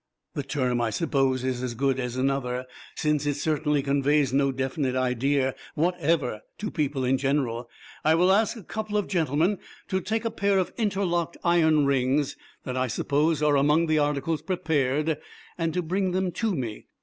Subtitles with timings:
[0.33, 2.65] The term, I suppose, is as good as another,
[2.95, 7.69] since it certainly conveys no definite idea whatever to people in general.
[8.03, 9.59] I will ask a couple of gentlemen
[9.89, 14.41] to take a pair of interlocked iron rings that I suppose are among the articles
[14.41, 15.19] prepared,
[15.55, 16.87] and to bring them to me.